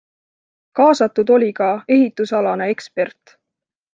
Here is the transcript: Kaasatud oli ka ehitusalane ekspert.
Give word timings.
Kaasatud 0.79 1.33
oli 1.35 1.49
ka 1.59 1.69
ehitusalane 1.97 2.69
ekspert. 2.77 3.37